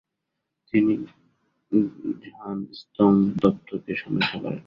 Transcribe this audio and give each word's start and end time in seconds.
তিনি 0.67 0.93
গ্ঝান-স্তোং 2.21 3.13
তত্ত্বকে 3.41 3.93
সমৃদ্ধ 3.95 4.31
করেন। 4.43 4.59